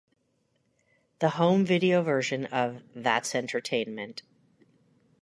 The 1.19 1.29
home 1.29 1.63
video 1.63 2.01
version 2.01 2.45
of 2.47 2.81
That's 2.95 3.35
Entertainment! 3.35 4.23